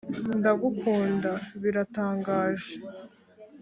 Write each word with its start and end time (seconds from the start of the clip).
"ndagukunda." 0.37 1.31
biratangaje 1.61 2.71